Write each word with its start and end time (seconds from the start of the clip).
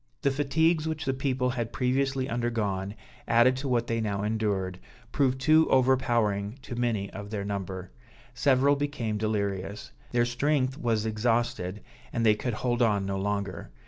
The 0.23 0.31
fatigues 0.31 0.87
which 0.87 1.05
the 1.05 1.13
people 1.13 1.51
had 1.51 1.71
previously 1.71 2.27
undergone, 2.27 2.95
added 3.27 3.55
to 3.57 3.67
what 3.67 3.85
they 3.85 4.01
now 4.01 4.23
endured, 4.23 4.79
proved 5.11 5.39
too 5.39 5.69
overpowering 5.69 6.57
to 6.63 6.75
many 6.75 7.11
of 7.11 7.29
their 7.29 7.45
number; 7.45 7.91
several 8.33 8.75
became 8.75 9.19
delirious; 9.19 9.91
their 10.11 10.25
strength 10.25 10.75
was 10.75 11.05
exhausted, 11.05 11.83
and 12.11 12.25
they 12.25 12.33
could 12.33 12.55
hold 12.55 12.81
on 12.81 13.05
no 13.05 13.19
longer. 13.19 13.69